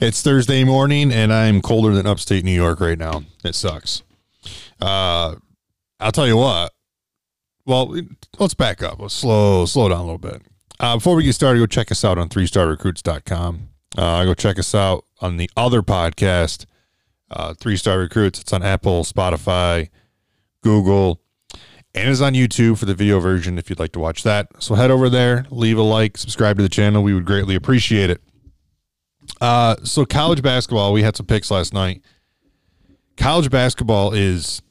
It's 0.00 0.22
Thursday 0.22 0.62
morning, 0.62 1.10
and 1.10 1.32
I'm 1.32 1.60
colder 1.60 1.92
than 1.92 2.06
upstate 2.06 2.44
New 2.44 2.52
York 2.52 2.78
right 2.78 2.96
now. 2.96 3.24
It 3.44 3.56
sucks. 3.56 4.04
Uh, 4.80 5.34
I'll 5.98 6.12
tell 6.12 6.26
you 6.28 6.36
what. 6.36 6.72
Well, 7.66 7.96
let's 8.38 8.54
back 8.54 8.80
up. 8.80 9.00
Let's 9.00 9.14
slow 9.14 9.66
slow 9.66 9.88
down 9.88 9.98
a 9.98 10.02
little 10.02 10.18
bit. 10.18 10.42
Uh, 10.78 10.98
before 10.98 11.16
we 11.16 11.24
get 11.24 11.34
started, 11.34 11.58
go 11.58 11.66
check 11.66 11.90
us 11.90 12.04
out 12.04 12.16
on 12.16 12.28
3starrecruits.com. 12.28 13.68
Uh, 13.96 14.24
go 14.24 14.34
check 14.34 14.56
us 14.60 14.72
out 14.72 15.04
on 15.20 15.36
the 15.36 15.50
other 15.56 15.82
podcast, 15.82 16.66
uh, 17.32 17.54
Three 17.54 17.76
Star 17.76 17.98
Recruits. 17.98 18.40
It's 18.40 18.52
on 18.52 18.62
Apple, 18.62 19.02
Spotify, 19.02 19.88
Google, 20.62 21.20
and 21.92 22.08
it's 22.08 22.20
on 22.20 22.34
YouTube 22.34 22.78
for 22.78 22.86
the 22.86 22.94
video 22.94 23.18
version 23.18 23.58
if 23.58 23.68
you'd 23.68 23.80
like 23.80 23.92
to 23.92 23.98
watch 23.98 24.22
that. 24.22 24.46
So 24.60 24.76
head 24.76 24.92
over 24.92 25.08
there, 25.08 25.44
leave 25.50 25.76
a 25.76 25.82
like, 25.82 26.16
subscribe 26.16 26.56
to 26.58 26.62
the 26.62 26.68
channel. 26.68 27.02
We 27.02 27.14
would 27.14 27.24
greatly 27.24 27.56
appreciate 27.56 28.10
it. 28.10 28.22
Uh, 29.40 29.76
so 29.84 30.04
college 30.04 30.42
basketball, 30.42 30.92
we 30.92 31.02
had 31.02 31.16
some 31.16 31.26
picks 31.26 31.50
last 31.50 31.72
night. 31.72 32.02
College 33.16 33.50
basketball 33.50 34.12
is 34.12 34.62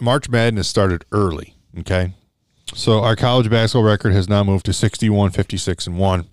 March 0.00 0.28
Madness 0.28 0.68
started 0.68 1.04
early. 1.12 1.54
Okay. 1.78 2.12
So 2.74 3.02
our 3.02 3.16
college 3.16 3.48
basketball 3.48 3.84
record 3.84 4.12
has 4.12 4.28
now 4.28 4.42
moved 4.42 4.66
to 4.66 4.72
61, 4.72 5.30
56, 5.30 5.86
and 5.86 5.98
1. 5.98 6.26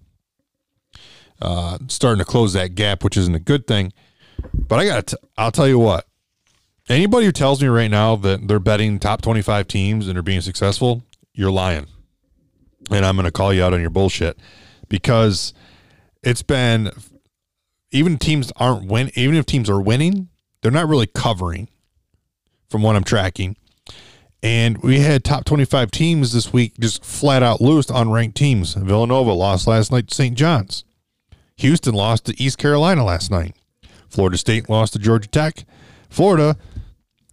Uh, 1.41 1.77
starting 1.87 2.19
to 2.19 2.25
close 2.25 2.53
that 2.53 2.75
gap, 2.75 3.03
which 3.03 3.17
isn't 3.17 3.35
a 3.35 3.39
good 3.39 3.67
thing. 3.67 3.91
But 4.53 4.79
I 4.79 4.85
got 4.85 5.13
I'll 5.37 5.51
tell 5.51 5.67
you 5.67 5.79
what. 5.79 6.07
Anybody 6.89 7.25
who 7.25 7.31
tells 7.31 7.61
me 7.61 7.69
right 7.69 7.91
now 7.91 8.15
that 8.17 8.47
they're 8.47 8.59
betting 8.59 8.99
top 8.99 9.21
25 9.21 9.67
teams 9.67 10.07
and 10.07 10.17
are 10.17 10.23
being 10.23 10.41
successful, 10.41 11.03
you're 11.33 11.51
lying. 11.51 11.87
And 12.91 13.05
I'm 13.05 13.15
going 13.15 13.25
to 13.25 13.31
call 13.31 13.53
you 13.53 13.63
out 13.63 13.73
on 13.73 13.79
your 13.79 13.89
bullshit 13.89 14.37
because 14.89 15.53
it's 16.23 16.41
been 16.41 16.91
even 17.93 18.17
teams 18.17 18.51
aren't 18.57 18.87
win 18.87 19.11
even 19.15 19.35
if 19.35 19.45
teams 19.45 19.69
are 19.69 19.81
winning, 19.81 20.29
they're 20.61 20.71
not 20.71 20.87
really 20.87 21.07
covering 21.07 21.69
from 22.69 22.81
what 22.81 22.95
I'm 22.95 23.03
tracking. 23.03 23.55
And 24.41 24.79
we 24.79 24.99
had 24.99 25.23
top 25.23 25.45
25 25.45 25.91
teams 25.91 26.33
this 26.33 26.51
week 26.51 26.73
just 26.77 27.05
flat 27.05 27.43
out 27.43 27.61
loosed 27.61 27.89
unranked 27.89 28.33
teams. 28.33 28.73
Villanova 28.73 29.31
lost 29.31 29.67
last 29.67 29.91
night 29.91 30.09
to 30.09 30.15
St. 30.15 30.35
John's. 30.35 30.83
Houston 31.57 31.93
lost 31.93 32.25
to 32.25 32.41
East 32.41 32.57
Carolina 32.57 33.05
last 33.05 33.31
night. 33.31 33.55
Florida 34.09 34.37
State 34.37 34.69
lost 34.69 34.93
to 34.93 34.99
Georgia 34.99 35.29
Tech. 35.29 35.63
Florida 36.09 36.57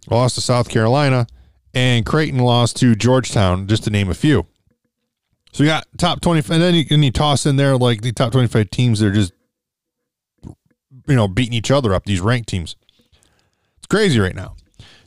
lost 0.09 0.35
to 0.35 0.41
South 0.41 0.69
Carolina. 0.69 1.27
And 1.73 2.05
Creighton 2.05 2.39
lost 2.39 2.77
to 2.77 2.95
Georgetown, 2.95 3.67
just 3.67 3.85
to 3.85 3.89
name 3.89 4.09
a 4.09 4.13
few. 4.13 4.45
So 5.53 5.63
you 5.63 5.69
got 5.69 5.85
top 5.97 6.21
25, 6.21 6.51
and 6.51 6.61
then 6.61 6.75
you, 6.75 6.85
and 6.91 7.03
you 7.03 7.11
toss 7.11 7.45
in 7.45 7.55
there 7.55 7.77
like 7.77 8.01
the 8.01 8.11
top 8.11 8.31
25 8.31 8.69
teams 8.69 8.99
that 8.99 9.07
are 9.07 9.11
just, 9.11 9.33
you 11.07 11.15
know, 11.15 11.27
beating 11.27 11.53
each 11.53 11.71
other 11.71 11.93
up, 11.93 12.05
these 12.05 12.21
ranked 12.21 12.49
teams. 12.49 12.75
It's 13.77 13.87
crazy 13.87 14.19
right 14.19 14.35
now. 14.35 14.55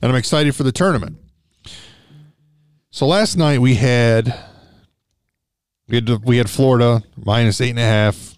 And 0.02 0.10
I'm 0.10 0.16
excited 0.16 0.54
for 0.54 0.62
the 0.62 0.72
tournament. 0.72 1.18
So 2.90 3.06
last 3.06 3.36
night 3.36 3.60
we 3.60 3.74
had 3.74 4.38
we 5.88 5.96
had 5.96 6.24
we 6.24 6.36
had 6.36 6.48
Florida 6.48 7.02
minus 7.16 7.60
eight 7.60 7.70
and 7.70 7.78
a 7.78 7.82
half. 7.82 8.36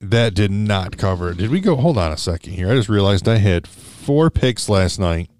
That 0.00 0.34
did 0.34 0.50
not 0.50 0.98
cover. 0.98 1.32
Did 1.32 1.50
we 1.50 1.60
go? 1.60 1.76
Hold 1.76 1.96
on 1.96 2.12
a 2.12 2.16
second 2.16 2.54
here. 2.54 2.70
I 2.70 2.74
just 2.74 2.88
realized 2.88 3.28
I 3.28 3.38
had 3.38 3.68
four 3.68 4.30
picks 4.30 4.68
last 4.68 4.98
night. 4.98 5.30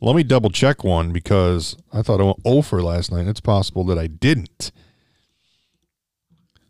Let 0.00 0.14
me 0.14 0.22
double 0.22 0.50
check 0.50 0.84
one 0.84 1.12
because 1.12 1.76
I 1.92 2.02
thought 2.02 2.20
I 2.20 2.24
went 2.24 2.40
over 2.44 2.80
oh 2.80 2.84
last 2.84 3.10
night. 3.10 3.26
It's 3.26 3.40
possible 3.40 3.84
that 3.84 3.98
I 3.98 4.06
didn't. 4.06 4.70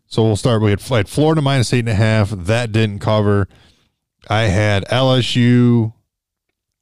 So 0.07 0.23
we'll 0.23 0.37
start. 0.37 0.61
We 0.61 0.71
had, 0.71 0.81
had 0.81 1.09
Florida 1.09 1.41
minus 1.41 1.73
eight 1.73 1.79
and 1.79 1.89
a 1.89 1.95
half. 1.95 2.29
That 2.31 2.71
didn't 2.71 2.99
cover. 2.99 3.47
I 4.29 4.43
had 4.43 4.85
LSU 4.85 5.93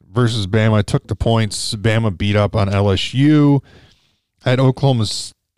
versus 0.01 0.47
Bama. 0.47 0.75
I 0.75 0.81
took 0.83 1.07
the 1.07 1.15
points. 1.15 1.75
Bama 1.75 2.15
beat 2.15 2.35
up 2.35 2.55
on 2.55 2.69
LSU. 2.69 3.61
I 4.45 4.51
had 4.51 4.59
Oklahoma 4.59 5.05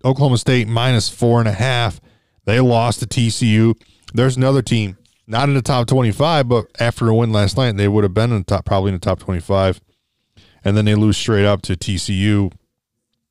Oklahoma 0.05 0.37
State 0.37 0.67
minus 0.67 1.09
four 1.09 1.39
and 1.39 1.47
a 1.47 1.53
half. 1.53 1.99
They 2.45 2.59
lost 2.61 3.01
to 3.01 3.05
TCU. 3.05 3.75
There's 4.13 4.37
another 4.37 4.61
team 4.61 4.97
not 5.27 5.49
in 5.49 5.55
the 5.55 5.61
top 5.61 5.87
25, 5.87 6.47
but 6.47 6.67
after 6.79 7.09
a 7.09 7.13
win 7.13 7.33
last 7.33 7.57
night, 7.57 7.75
they 7.75 7.89
would 7.89 8.05
have 8.05 8.13
been 8.13 8.31
in 8.31 8.39
the 8.39 8.43
top, 8.45 8.65
probably 8.65 8.89
in 8.89 8.95
the 8.95 8.99
top 8.99 9.19
25. 9.19 9.81
And 10.63 10.77
then 10.77 10.85
they 10.85 10.95
lose 10.95 11.17
straight 11.17 11.45
up 11.45 11.61
to 11.63 11.75
TCU. 11.75 12.51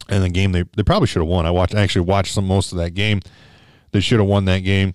And 0.08 0.22
the 0.22 0.28
game 0.28 0.52
they, 0.52 0.64
they 0.76 0.82
probably 0.82 1.06
should 1.08 1.22
have 1.22 1.28
won. 1.28 1.46
I 1.46 1.50
watched 1.50 1.74
actually 1.74 2.04
watched 2.04 2.34
some 2.34 2.46
most 2.46 2.72
of 2.72 2.78
that 2.78 2.90
game. 2.90 3.20
They 3.92 4.00
should 4.00 4.20
have 4.20 4.28
won 4.28 4.44
that 4.46 4.60
game. 4.60 4.94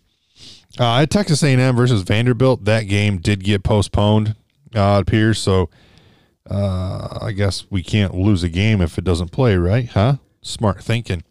Uh, 0.79 0.93
I 0.93 1.05
Texas 1.05 1.43
A&M 1.43 1.75
versus 1.75 2.01
Vanderbilt. 2.01 2.65
That 2.65 2.83
game 2.83 3.17
did 3.17 3.43
get 3.43 3.63
postponed. 3.63 4.35
Uh, 4.73 4.97
it 4.99 5.01
appears 5.01 5.39
so. 5.39 5.69
Uh, 6.49 7.19
I 7.21 7.31
guess 7.33 7.65
we 7.69 7.83
can't 7.83 8.15
lose 8.15 8.43
a 8.43 8.49
game 8.49 8.81
if 8.81 8.97
it 8.97 9.03
doesn't 9.03 9.31
play, 9.31 9.55
right? 9.57 9.87
Huh? 9.87 10.17
Smart 10.41 10.83
thinking. 10.83 11.23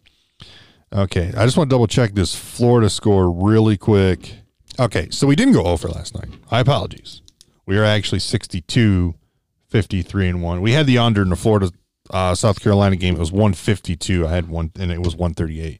Okay, 0.93 1.31
I 1.35 1.45
just 1.45 1.57
want 1.57 1.69
to 1.69 1.73
double 1.73 1.87
check 1.87 2.13
this 2.13 2.35
Florida 2.35 2.89
score 2.89 3.31
really 3.31 3.77
quick. 3.77 4.35
Okay, 4.79 5.09
so 5.09 5.27
we 5.27 5.35
didn't 5.35 5.53
go 5.53 5.63
over 5.63 5.87
last 5.87 6.15
night. 6.15 6.29
I 6.49 6.59
apologies. 6.59 7.21
We 7.65 7.77
are 7.77 7.83
actually 7.83 8.19
62, 8.19 9.15
53, 9.69 10.29
and 10.29 10.41
1. 10.41 10.61
We 10.61 10.71
had 10.73 10.87
the 10.87 10.97
under 10.97 11.21
in 11.21 11.29
the 11.29 11.35
Florida 11.35 11.71
uh, 12.09 12.35
South 12.35 12.59
Carolina 12.59 12.95
game. 12.95 13.15
It 13.15 13.19
was 13.19 13.31
152. 13.31 14.27
I 14.27 14.31
had 14.31 14.49
one, 14.49 14.71
and 14.77 14.91
it 14.91 14.99
was 14.99 15.15
138. 15.15 15.79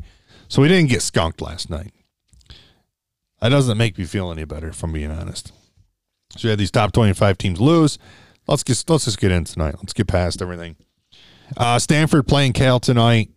So 0.52 0.62
we 0.62 0.68
didn't 0.68 0.90
get 0.90 1.02
skunked 1.02 1.42
last 1.42 1.70
night. 1.70 1.94
That 3.40 3.50
doesn't 3.50 3.78
make 3.78 3.98
me 3.98 4.04
feel 4.04 4.34
any 4.34 4.44
better, 4.44 4.68
if 4.68 4.84
I'm 4.84 4.92
being 4.92 5.10
honest. 5.10 5.54
So 6.36 6.46
we 6.46 6.50
had 6.50 6.60
these 6.60 6.72
top 6.72 6.92
25 6.92 7.38
teams 7.38 7.62
lose. 7.62 7.98
Let's 8.50 8.62
get 8.62 8.84
let's 8.90 9.06
just 9.06 9.18
get 9.18 9.32
in 9.32 9.46
tonight. 9.46 9.76
Let's 9.78 9.94
get 9.94 10.08
past 10.08 10.42
everything. 10.42 10.76
Uh, 11.56 11.80
Stanford 11.80 12.28
playing 12.28 12.52
Cal 12.52 12.82
tonight 12.82 13.30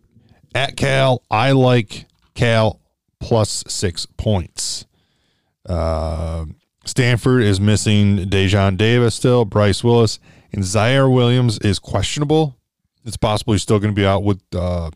at 0.53 0.75
Cal. 0.75 1.23
I 1.31 1.53
like 1.53 2.05
Cal 2.33 2.81
plus 3.21 3.63
six 3.65 4.05
points. 4.17 4.85
Uh, 5.65 6.43
Stanford 6.83 7.43
is 7.43 7.61
missing 7.61 8.29
Daejon 8.29 8.75
Davis 8.75 9.15
still, 9.15 9.45
Bryce 9.45 9.85
Willis, 9.85 10.19
and 10.51 10.65
Ziaire 10.65 11.09
Williams 11.09 11.59
is 11.59 11.79
questionable. 11.79 12.57
It's 13.05 13.15
possible 13.15 13.53
he's 13.53 13.61
still 13.61 13.79
going 13.79 13.95
to 13.95 13.97
be 13.97 14.05
out 14.05 14.23
with 14.23 14.41
uh, 14.53 14.91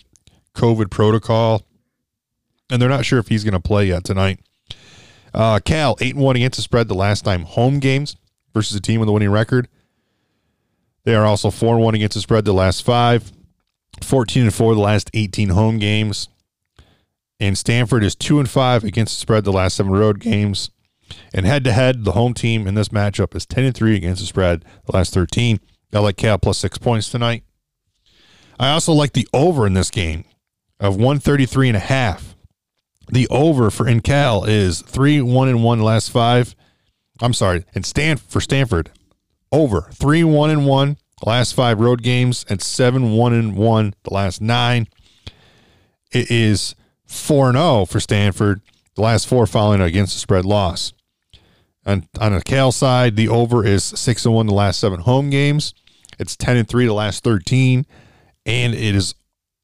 COVID 0.54 0.90
protocol, 0.90 1.64
and 2.70 2.82
they're 2.82 2.90
not 2.90 3.06
sure 3.06 3.20
if 3.20 3.28
he's 3.28 3.44
going 3.44 3.54
to 3.54 3.60
play 3.60 3.86
yet 3.86 4.04
tonight. 4.04 4.40
Uh, 5.34 5.60
Cal 5.64 5.96
eight 6.02 6.16
and 6.16 6.24
one 6.24 6.36
against 6.36 6.58
the 6.58 6.62
spread 6.62 6.88
the 6.88 6.96
last 6.96 7.24
time 7.24 7.44
home 7.44 7.80
games 7.80 8.16
versus 8.54 8.76
a 8.76 8.82
team 8.82 9.00
with 9.00 9.10
a 9.10 9.12
winning 9.12 9.32
record. 9.32 9.68
They 11.04 11.16
are 11.16 11.26
also 11.26 11.52
four 11.52 11.76
and 11.76 11.84
one 11.84 11.96
against 11.96 12.16
the 12.16 12.22
spread 12.22 12.46
the 12.46 12.54
last 12.54 12.84
five, 12.84 13.32
14 14.04 14.44
and 14.44 14.54
four 14.54 14.74
the 14.76 14.82
last 14.82 15.10
eighteen 15.14 15.50
home 15.50 15.78
games. 15.78 16.30
And 17.40 17.58
Stanford 17.58 18.04
is 18.04 18.16
two 18.16 18.40
and 18.40 18.50
five 18.50 18.84
against 18.84 19.16
the 19.16 19.22
spread 19.22 19.46
the 19.46 19.54
last 19.54 19.76
seven 19.78 19.94
road 19.94 20.20
games. 20.20 20.72
And 21.34 21.46
head 21.46 21.64
to 21.64 21.72
head, 21.72 22.04
the 22.04 22.12
home 22.12 22.34
team 22.34 22.68
in 22.68 22.76
this 22.76 22.90
matchup 22.90 23.36
is 23.36 23.46
10 23.46 23.64
and 23.64 23.76
3 23.76 23.96
against 23.96 24.22
the 24.22 24.28
spread 24.28 24.64
the 24.86 24.96
last 24.96 25.14
13. 25.14 25.60
I 25.92 26.00
like 26.00 26.18
Cal 26.18 26.38
plus 26.38 26.58
six 26.58 26.78
points 26.78 27.10
tonight. 27.10 27.44
I 28.60 28.70
also 28.72 28.94
like 28.94 29.14
the 29.14 29.28
over 29.34 29.66
in 29.66 29.74
this 29.74 29.90
game 29.90 30.26
of 30.80 30.96
133 30.98 31.70
and 31.70 31.78
a 31.78 31.80
half. 31.80 32.29
The 33.12 33.28
over 33.30 33.70
for 33.70 33.88
in 33.88 34.02
Cal 34.02 34.44
is 34.44 34.82
three, 34.82 35.22
one 35.22 35.48
and 35.48 35.64
one 35.64 35.82
last 35.82 36.12
five. 36.12 36.56
I'm 37.22 37.34
sorry, 37.34 37.66
and 37.76 37.86
stand 37.86 38.22
for 38.22 38.40
Stanford 38.40 38.92
over 39.52 39.90
three, 39.92 40.24
one 40.24 40.50
and 40.50 40.66
one 40.66 40.98
last 41.26 41.54
five 41.54 41.80
road 41.80 42.02
games 42.02 42.46
and 42.50 42.62
seven, 42.62 43.14
one 43.14 43.34
and 43.34 43.56
one 43.56 43.94
the 44.04 44.14
last 44.14 44.42
nine. 44.42 44.88
It 46.12 46.32
is 46.32 46.76
4 47.06 47.50
and 47.50 47.58
0 47.58 47.86
for 47.86 48.00
Stanford, 48.00 48.62
the 48.96 49.02
last 49.02 49.28
four 49.28 49.46
following 49.46 49.82
against 49.82 50.14
the 50.14 50.20
spread 50.20 50.46
loss. 50.46 50.94
And 51.86 52.08
on 52.20 52.34
the 52.34 52.42
Cal 52.42 52.72
side, 52.72 53.16
the 53.16 53.30
over 53.30 53.66
is 53.66 53.84
6 53.84 54.26
and 54.26 54.34
1 54.34 54.46
the 54.48 54.54
last 54.54 54.80
seven 54.80 55.00
home 55.02 55.30
games. 55.30 55.74
It's 56.20 56.36
10 56.36 56.58
and 56.58 56.68
3 56.68 56.86
the 56.86 56.94
last 56.94 57.24
13. 57.24 57.86
And 58.46 58.74
it 58.74 58.96
is 58.96 59.16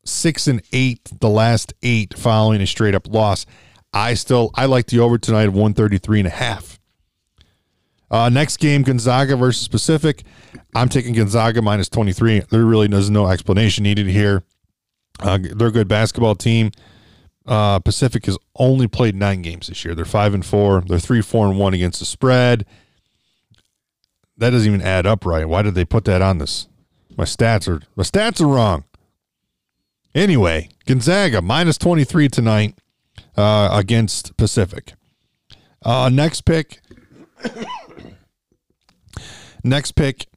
6 0.05 0.47
and 0.47 0.61
8 0.71 1.19
the 1.19 1.29
last 1.29 1.73
eight 1.83 2.17
following 2.17 2.61
a 2.61 2.67
straight 2.67 2.95
up 2.95 3.07
loss. 3.07 3.45
I 3.93 4.13
still 4.13 4.51
I 4.55 4.65
like 4.65 4.87
the 4.87 4.99
over 4.99 5.17
tonight 5.17 5.47
of 5.47 5.53
133 5.53 6.19
and 6.19 6.27
a 6.27 6.31
half. 6.31 6.79
Uh, 8.11 8.29
next 8.29 8.57
game, 8.57 8.83
Gonzaga 8.83 9.35
versus 9.35 9.67
Pacific. 9.67 10.23
I'm 10.75 10.89
taking 10.89 11.13
Gonzaga 11.13 11.61
minus 11.61 11.89
23. 11.89 12.41
There 12.49 12.65
really 12.65 12.87
is 12.95 13.09
no 13.09 13.27
explanation 13.27 13.83
needed 13.83 14.07
here. 14.07 14.43
Uh, 15.19 15.39
they're 15.41 15.69
a 15.69 15.71
good 15.71 15.87
basketball 15.87 16.35
team. 16.35 16.71
Uh, 17.45 17.79
Pacific 17.79 18.25
has 18.25 18.37
only 18.57 18.87
played 18.87 19.15
nine 19.15 19.41
games 19.41 19.67
this 19.67 19.85
year. 19.85 19.95
They're 19.95 20.05
five 20.05 20.33
and 20.33 20.45
four. 20.45 20.81
They're 20.81 20.99
three, 20.99 21.21
four, 21.21 21.47
and 21.47 21.57
one 21.59 21.73
against 21.73 21.99
the 21.99 22.05
spread. 22.05 22.65
That 24.37 24.49
doesn't 24.49 24.67
even 24.67 24.85
add 24.85 25.05
up 25.05 25.25
right. 25.25 25.47
Why 25.47 25.61
did 25.61 25.75
they 25.75 25.85
put 25.85 26.05
that 26.05 26.21
on 26.21 26.39
this? 26.39 26.67
My 27.17 27.23
stats 27.23 27.67
are 27.67 27.81
my 27.95 28.03
stats 28.03 28.41
are 28.41 28.47
wrong. 28.47 28.83
Anyway, 30.15 30.69
Gonzaga 30.87 31.41
minus 31.43 31.77
twenty 31.77 32.03
three 32.03 32.29
tonight 32.29 32.75
uh, 33.37 33.69
against 33.71 34.35
Pacific. 34.37 34.93
Uh, 35.83 36.09
next 36.11 36.41
pick, 36.41 36.79
Next 39.65 39.93
pick 39.93 40.27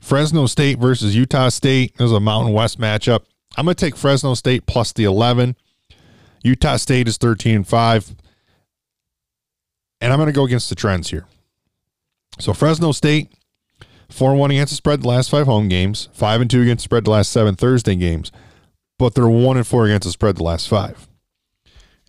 Fresno 0.00 0.46
State 0.46 0.78
versus 0.78 1.16
Utah 1.16 1.48
State. 1.48 1.96
There's 1.98 2.12
a 2.12 2.20
Mountain 2.20 2.54
West 2.54 2.78
matchup. 2.78 3.24
I'm 3.56 3.64
going 3.64 3.74
to 3.74 3.84
take 3.84 3.96
Fresno 3.96 4.34
State 4.34 4.66
plus 4.66 4.92
the 4.92 5.02
11. 5.02 5.56
Utah 6.44 6.76
State 6.76 7.08
is 7.08 7.16
13 7.16 7.56
and 7.56 7.66
5. 7.66 8.14
And 10.00 10.12
I'm 10.12 10.18
going 10.18 10.28
to 10.28 10.32
go 10.32 10.44
against 10.44 10.68
the 10.68 10.76
trends 10.76 11.10
here. 11.10 11.26
So 12.38 12.54
Fresno 12.54 12.92
State, 12.92 13.32
4 14.08 14.36
1 14.36 14.50
against 14.52 14.70
the 14.70 14.76
spread 14.76 15.02
the 15.02 15.08
last 15.08 15.30
five 15.30 15.46
home 15.46 15.68
games, 15.68 16.08
5 16.12 16.42
and 16.42 16.50
2 16.50 16.62
against 16.62 16.84
the 16.84 16.84
spread 16.84 17.04
the 17.04 17.10
last 17.10 17.32
seven 17.32 17.56
Thursday 17.56 17.96
games, 17.96 18.30
but 19.00 19.14
they're 19.14 19.26
1 19.26 19.56
and 19.56 19.66
4 19.66 19.86
against 19.86 20.04
the 20.04 20.12
spread 20.12 20.36
the 20.36 20.42
last 20.42 20.68
five. 20.68 21.08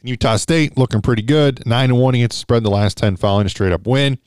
Utah 0.03 0.35
State 0.35 0.77
looking 0.77 1.01
pretty 1.01 1.21
good, 1.21 1.65
9 1.65 1.89
and 1.89 1.99
1 1.99 2.15
against 2.15 2.35
the 2.37 2.41
spread 2.41 2.63
the 2.63 2.69
last 2.69 2.97
10 2.97 3.15
following 3.15 3.45
a 3.45 3.49
straight 3.49 3.71
up 3.71 3.87
win, 3.87 4.19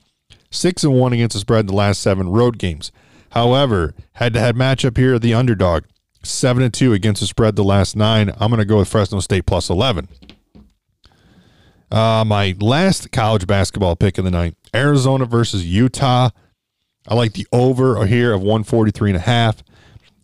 6 0.50 0.82
and 0.82 0.98
1 0.98 1.12
against 1.12 1.34
the 1.34 1.40
spread 1.40 1.66
the 1.66 1.74
last 1.74 2.00
seven 2.00 2.30
road 2.30 2.58
games. 2.58 2.90
However, 3.32 3.94
head 4.14 4.32
to 4.32 4.40
head 4.40 4.56
matchup 4.56 4.96
here, 4.96 5.18
the 5.18 5.34
underdog, 5.34 5.84
7 6.22 6.62
and 6.62 6.72
2 6.72 6.94
against 6.94 7.20
the 7.20 7.26
spread 7.26 7.54
the 7.54 7.62
last 7.62 7.96
nine. 7.96 8.30
I'm 8.38 8.48
going 8.48 8.60
to 8.60 8.64
go 8.64 8.78
with 8.78 8.88
Fresno 8.88 9.20
State 9.20 9.44
plus 9.44 9.68
11. 9.68 10.08
Uh, 11.90 12.24
my 12.26 12.56
last 12.60 13.12
college 13.12 13.46
basketball 13.46 13.94
pick 13.94 14.16
of 14.16 14.24
the 14.24 14.30
night 14.30 14.54
Arizona 14.74 15.26
versus 15.26 15.66
Utah. 15.66 16.30
I 17.06 17.14
like 17.14 17.34
the 17.34 17.46
over 17.52 18.06
here 18.06 18.32
of 18.32 18.40
143 18.40 19.10
and 19.10 19.16
a 19.18 19.20
half. 19.20 19.62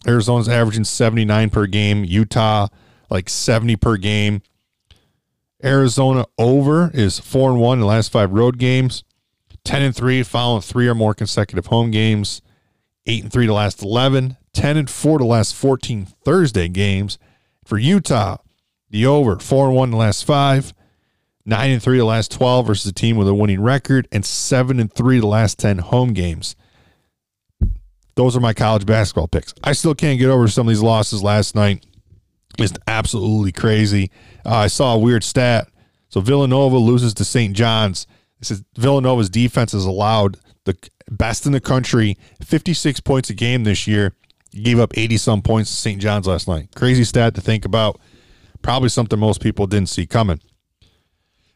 Arizona's 0.06 0.49
averaging 0.49 0.85
79 0.85 1.50
per 1.50 1.67
game. 1.67 2.05
Utah 2.05 2.69
like 3.11 3.29
70 3.29 3.76
per 3.76 3.97
game. 3.97 4.43
Arizona 5.62 6.25
over 6.38 6.91
is 6.94 7.19
4 7.19 7.50
and 7.50 7.61
1 7.61 7.76
in 7.76 7.81
the 7.81 7.87
last 7.87 8.11
5 8.11 8.32
road 8.32 8.58
games. 8.58 9.05
10 9.64 9.82
and 9.82 9.97
3 9.97 10.23
following 10.23 10.62
3 10.62 10.88
or 10.88 10.94
more 10.94 11.14
consecutive 11.14 11.67
home 11.67 11.91
games. 11.91 12.41
8 13.06 13.25
and 13.25 13.32
3 13.32 13.47
the 13.47 13.52
last 13.52 13.82
11. 13.82 14.37
10 14.52 14.76
and 14.76 14.91
4 14.91 15.19
the 15.19 15.25
last 15.25 15.55
14 15.55 16.06
Thursday 16.25 16.69
games. 16.69 17.19
For 17.64 17.79
Utah, 17.79 18.38
the 18.88 19.06
over 19.06 19.38
4 19.38 19.67
and 19.67 19.76
1 19.76 19.88
in 19.88 19.91
the 19.91 19.96
last 19.96 20.25
5. 20.25 20.73
9 21.44 21.70
and 21.70 21.82
3 21.82 21.99
the 21.99 22.05
last 22.05 22.31
12 22.32 22.67
versus 22.67 22.91
a 22.91 22.93
team 22.93 23.17
with 23.17 23.29
a 23.29 23.35
winning 23.35 23.61
record 23.61 24.08
and 24.12 24.25
7 24.25 24.81
and 24.81 24.93
3 24.93 25.20
the 25.20 25.26
last 25.26 25.58
10 25.58 25.79
home 25.79 26.12
games. 26.12 26.56
Those 28.20 28.37
are 28.37 28.40
my 28.40 28.52
college 28.52 28.84
basketball 28.84 29.28
picks. 29.28 29.55
I 29.64 29.72
still 29.72 29.94
can't 29.94 30.19
get 30.19 30.28
over 30.28 30.46
some 30.46 30.67
of 30.67 30.69
these 30.69 30.82
losses 30.82 31.22
last 31.22 31.55
night. 31.55 31.87
It's 32.58 32.75
absolutely 32.87 33.50
crazy. 33.50 34.11
Uh, 34.44 34.56
I 34.56 34.67
saw 34.67 34.94
a 34.94 34.99
weird 34.99 35.25
stat. 35.25 35.69
So 36.11 36.20
Villanova 36.20 36.76
loses 36.76 37.14
to 37.14 37.25
St. 37.25 37.56
John's. 37.56 38.06
It 38.38 38.44
says 38.44 38.62
Villanova's 38.76 39.31
defense 39.31 39.72
has 39.72 39.87
allowed 39.87 40.37
the 40.67 40.76
best 41.11 41.46
in 41.46 41.52
the 41.52 41.62
country 41.62 42.19
56 42.44 43.00
points 43.00 43.31
a 43.31 43.34
game 43.34 43.64
this 43.64 43.87
year. 43.87 44.12
gave 44.52 44.78
up 44.78 44.93
80 44.99 45.17
some 45.17 45.40
points 45.40 45.70
to 45.70 45.76
St. 45.76 45.99
John's 45.99 46.26
last 46.26 46.46
night. 46.46 46.69
Crazy 46.76 47.05
stat 47.05 47.34
to 47.37 47.40
think 47.40 47.64
about. 47.64 47.99
Probably 48.61 48.90
something 48.90 49.19
most 49.19 49.40
people 49.40 49.67
didn't 49.67 49.88
see 49.88 50.06
coming. 50.06 50.43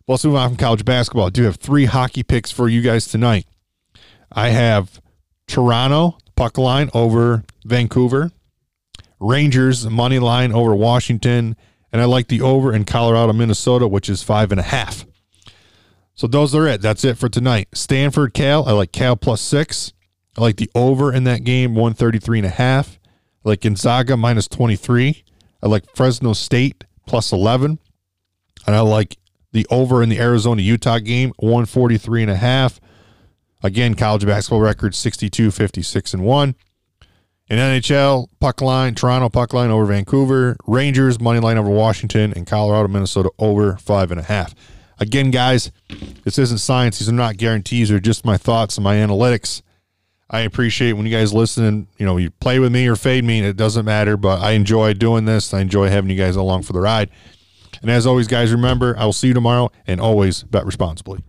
Well, 0.07 0.15
let's 0.15 0.25
move 0.25 0.37
on 0.37 0.49
from 0.49 0.57
college 0.57 0.87
basketball. 0.87 1.27
I 1.27 1.31
do 1.31 1.43
have 1.43 1.57
three 1.57 1.85
hockey 1.85 2.23
picks 2.23 2.51
for 2.51 2.71
you 2.71 2.81
guys 2.81 3.05
tonight. 3.05 3.45
I 4.33 4.49
have 4.49 4.99
Toronto 5.47 6.17
puck 6.37 6.59
line 6.59 6.91
over 6.95 7.45
Vancouver, 7.65 8.33
Rangers 9.21 9.89
money 9.89 10.19
line 10.19 10.53
over 10.53 10.75
Washington, 10.75 11.57
and 11.93 12.03
I 12.03 12.05
like 12.05 12.29
the 12.29 12.41
over 12.43 12.75
in 12.75 12.85
Colorado, 12.85 13.33
Minnesota, 13.33 13.87
which 13.87 14.09
is 14.09 14.23
five 14.23 14.51
and 14.51 14.61
a 14.61 14.65
half. 14.65 15.07
So 16.15 16.27
those 16.27 16.55
are 16.55 16.67
it. 16.67 16.81
That's 16.81 17.05
it 17.05 17.19
for 17.19 17.29
tonight. 17.29 17.69
Stanford, 17.73 18.35
Cal. 18.35 18.69
I 18.69 18.73
like 18.73 18.93
Cal 18.93 19.17
plus 19.17 19.41
six. 19.41 19.93
I 20.37 20.41
like 20.41 20.57
the 20.57 20.71
over 20.75 21.13
in 21.13 21.25
that 21.25 21.45
game, 21.45 21.75
133 21.75 22.41
and 22.41 22.47
a 22.47 22.51
half. 22.51 22.99
I 23.45 23.51
like 23.51 23.61
Gonzaga 23.63 24.17
minus 24.17 24.49
23. 24.49 25.25
I 25.63 25.67
like 25.67 25.85
Fresno 25.95 26.33
State 26.33 26.85
plus 27.07 27.33
11. 27.33 27.79
And 28.67 28.77
I 28.77 28.81
like 28.81 29.19
the 29.53 29.67
over 29.71 30.03
in 30.03 30.09
the 30.09 30.19
Arizona 30.19 30.63
Utah 30.63 30.99
game, 30.99 31.33
143 31.37 32.23
and 32.23 32.31
a 32.31 32.37
half. 32.37 32.81
Again, 33.65 33.95
college 33.95 34.27
basketball 34.27 34.61
record 34.61 34.95
62, 34.95 35.51
56, 35.51 36.13
and 36.13 36.23
1. 36.23 36.55
In 37.49 37.59
NHL, 37.59 38.29
puck 38.39 38.61
line, 38.61 38.95
Toronto 38.95 39.31
puck 39.31 39.55
line 39.55 39.71
over 39.71 39.87
Vancouver, 39.87 40.55
Rangers 40.67 41.19
money 41.19 41.41
line 41.41 41.57
over 41.57 41.71
Washington, 41.71 42.35
and 42.37 42.47
Colorado, 42.47 42.89
Minnesota 42.89 43.31
over 43.39 43.79
five 43.79 44.11
and 44.11 44.21
a 44.21 44.23
half. 44.23 44.55
Again, 44.99 45.31
guys, 45.31 45.73
this 46.25 46.39
isn't 46.39 46.59
science. 46.59 46.99
These 46.99 47.09
are 47.09 47.13
not 47.13 47.39
guarantees. 47.39 47.89
They're 47.89 48.01
just 48.01 48.27
my 48.27 48.37
thoughts 48.37 48.77
and 48.77 48.85
my 48.85 48.97
analytics. 48.97 49.63
I 50.29 50.41
appreciate 50.41 50.93
when 50.93 51.07
you 51.07 51.13
guys 51.13 51.33
listen 51.33 51.65
and 51.65 51.87
you 51.97 52.05
know 52.05 52.19
you 52.19 52.31
play 52.33 52.59
with 52.59 52.73
me 52.73 52.87
or 52.87 52.97
fade 52.97 53.25
me, 53.25 53.41
it 53.41 53.57
doesn't 53.57 53.87
matter. 53.87 54.19
But 54.19 54.43
I 54.43 54.53
enjoy 54.53 54.93
doing 54.93 55.25
this. 55.25 55.55
I 55.55 55.61
enjoy 55.61 55.89
having 55.89 56.11
you 56.11 56.19
guys 56.19 56.37
along 56.37 56.65
for 56.65 56.75
the 56.75 56.81
ride. 56.81 57.09
And 57.81 57.91
as 57.91 58.07
always, 58.07 58.27
guys, 58.27 58.53
remember, 58.53 58.95
I 58.99 59.07
will 59.07 59.15
see 59.15 59.29
you 59.29 59.35
tomorrow 59.35 59.71
and 59.87 60.03
always 60.03 60.43
bet 60.43 60.67
responsibly. 60.67 61.23